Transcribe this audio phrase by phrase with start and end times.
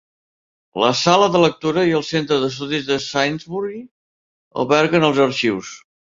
[0.83, 3.77] La sala de lectura i el Centre d'estudis de Sainsbury
[4.63, 5.75] alberguen els arxius.